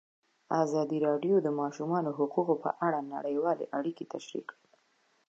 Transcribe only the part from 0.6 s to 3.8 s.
ازادي راډیو د د ماشومانو حقونه په اړه نړیوالې